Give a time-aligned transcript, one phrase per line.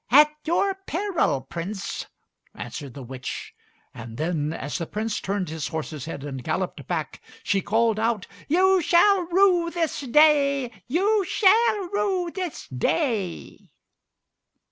[0.09, 2.07] "At your peril, Prince,"
[2.55, 3.53] answered the witch.
[3.93, 8.25] And then, as the Prince turned his horse's head and galloped back, she called out,
[8.47, 10.71] "You shall rue this day!
[10.87, 13.69] You shall rue this day!"